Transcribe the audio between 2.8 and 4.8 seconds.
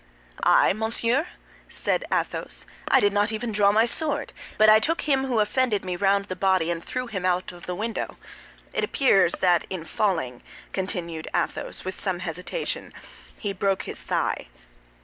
"I did not even draw my sword, but I